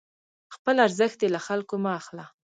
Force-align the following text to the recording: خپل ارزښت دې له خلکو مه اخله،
خپل 0.55 0.75
ارزښت 0.85 1.17
دې 1.21 1.27
له 1.35 1.39
خلکو 1.47 1.73
مه 1.83 1.91
اخله، 1.99 2.25